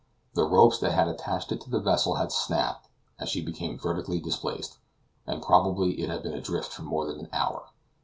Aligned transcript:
The 0.33 0.47
ropes 0.47 0.79
that 0.79 0.93
had 0.93 1.07
attached 1.07 1.51
it 1.51 1.61
to 1.61 1.69
the 1.69 1.79
vessel 1.79 2.15
had 2.15 2.31
snapped 2.31 2.87
as 3.19 3.29
she 3.29 3.39
became 3.39 3.77
vertically 3.77 4.19
displaced, 4.19 4.79
and 5.27 5.43
probably 5.43 5.91
it 6.01 6.09
had 6.09 6.23
been 6.23 6.33
adrift 6.33 6.73
for 6.73 6.81
more 6.81 7.05
than 7.05 7.19
an 7.19 7.29
hour. 7.31 7.65